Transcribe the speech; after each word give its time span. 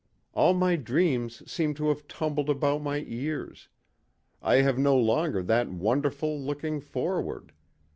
All 0.33 0.55
my 0.55 0.77
dreams 0.77 1.43
seem 1.45 1.75
to 1.75 1.89
have 1.89 2.07
tumbled 2.07 2.49
about 2.49 2.81
my 2.81 3.05
ears. 3.07 3.69
I 4.41 4.55
have 4.61 4.79
no 4.79 4.97
longer 4.97 5.43
that 5.43 5.69
wonderful 5.69 6.41
looking 6.41 6.79
forward. 6.81 7.53